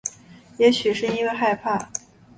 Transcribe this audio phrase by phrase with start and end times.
[0.57, 1.91] 也许是因为害怕